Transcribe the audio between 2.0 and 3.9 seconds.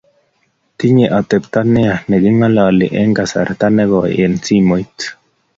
ne king'ololi eng kasarta ne